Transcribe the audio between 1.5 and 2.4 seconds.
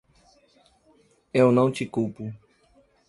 não te culpo.